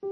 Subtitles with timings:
[0.00, 0.10] 8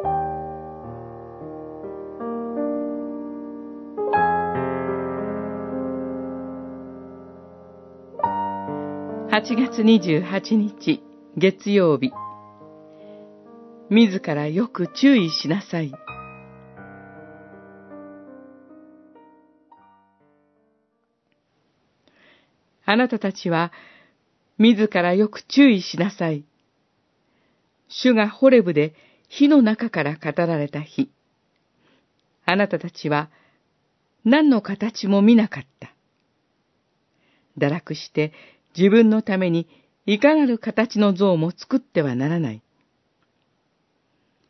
[9.54, 11.00] 月28日
[11.36, 12.10] 月曜日
[13.90, 15.92] 自らよく注意しなさい。
[22.84, 23.70] あなたたちは
[24.58, 26.44] 自らよく注意しなさい。
[27.86, 28.94] 主がホレブで
[29.28, 31.10] 火の中から語られた日。
[32.44, 33.28] あなたたちは
[34.24, 35.92] 何の形も見なかった。
[37.58, 38.32] 堕落して
[38.76, 39.66] 自分のために
[40.04, 42.62] いかなる形の像も作ってはならない。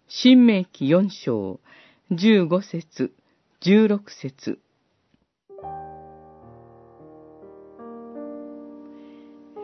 [0.09, 1.61] 新明記四章、
[2.11, 3.13] 十五節、
[3.61, 4.61] 十六節。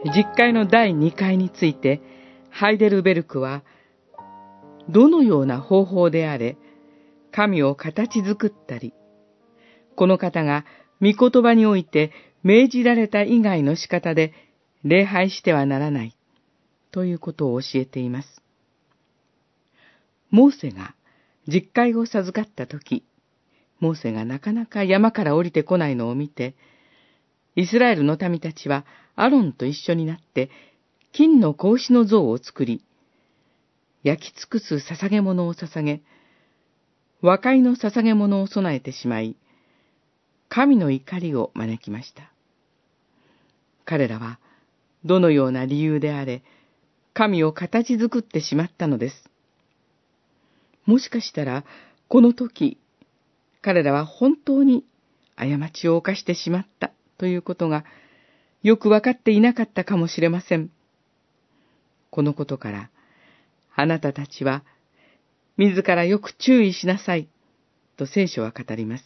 [0.04, 2.00] 実会の第二回について、
[2.50, 3.62] ハイデルベルクは、
[4.88, 6.56] どのような方法であれ、
[7.30, 8.92] 神を形作ったり、
[9.96, 10.64] この方が
[11.00, 14.32] 御言葉において命じられた以外の仕方で
[14.84, 16.16] 礼拝してはならない、
[16.90, 18.42] ということを教えています。
[20.30, 20.94] モーセが
[21.46, 23.04] 実会を授かったとき、
[23.80, 26.54] モーセがなかなか山から降りてこないのを見て、
[27.54, 30.50] イスラエルの民たちはアロンと一緒になって
[31.12, 32.84] 金の格子の像を作り、
[34.02, 36.02] 焼き尽くす捧げ物を捧げ、
[37.20, 39.36] 和解の捧げ物を備えてしまい、
[40.48, 42.32] 神の怒りを招きました。
[43.84, 44.38] 彼らは、
[45.04, 46.42] どのような理由であれ、
[47.14, 49.30] 神を形作ってしまったのです。
[50.84, 51.64] もしかしたら、
[52.08, 52.78] この時、
[53.60, 54.84] 彼らは本当に
[55.36, 57.84] 過ちを犯してしまったということが、
[58.62, 60.70] よくわかっていなかったかもしれません。
[62.10, 62.90] このことから、
[63.74, 64.64] あなたたちは、
[65.56, 67.28] 自らよく注意しなさい、
[67.96, 69.04] と聖書は語ります。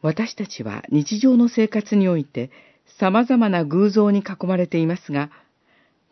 [0.00, 2.50] 私たちは日常の生活において
[2.98, 5.30] 様々な偶像に囲まれていますが、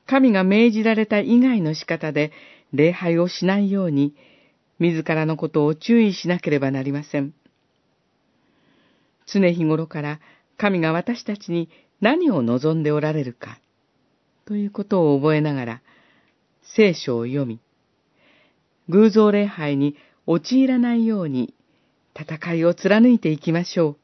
[0.07, 2.33] 神が命じられた以外の仕方で
[2.73, 4.15] 礼拝をしないように、
[4.79, 7.33] 自らのことを注意しなければなりません。
[9.27, 10.21] 常日頃から
[10.57, 11.69] 神が私たちに
[12.01, 13.59] 何を望んでおられるか、
[14.47, 15.83] ということを覚えながら、
[16.63, 17.61] 聖書を読み、
[18.89, 21.53] 偶像礼拝に陥らないように
[22.15, 23.97] 戦いを貫いていきましょう。